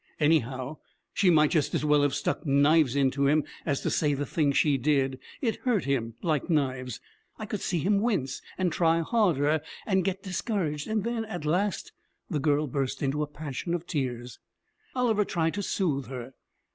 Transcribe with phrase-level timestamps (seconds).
[0.19, 0.77] 'Anyhow,
[1.13, 4.57] she might just as well have stuck knives into him as to say the things
[4.57, 5.19] she did.
[5.41, 6.99] It hurt him like knives,
[7.37, 11.91] I could see him wince and try harder and get discouraged and then, at last'
[12.31, 14.39] The girl burst into a passion of tears.
[14.95, 16.33] Oliver tried to soothe her.